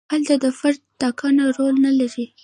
[0.11, 2.25] هلته د فرد ټاکنه رول نه لري.